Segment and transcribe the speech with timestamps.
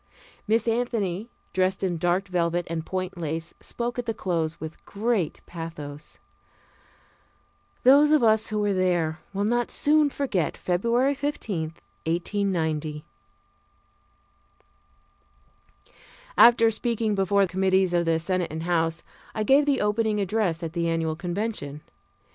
[0.47, 5.41] Miss Anthony, dressed in dark velvet and point lace, spoke at the close with great
[5.45, 6.17] pathos.
[7.83, 11.73] Those of us who were there will not soon forget February 15,
[12.07, 13.05] 1890.
[16.35, 19.03] After speaking before committees of the Senate and House,
[19.35, 21.81] I gave the opening address at the annual convention.